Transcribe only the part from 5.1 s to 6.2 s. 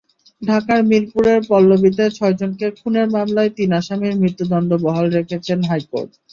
রেখেছেন হাইকোর্ট।